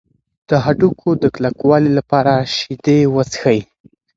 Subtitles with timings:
[0.49, 3.59] د هډوکو د کلکوالي لپاره شیدې وڅښئ.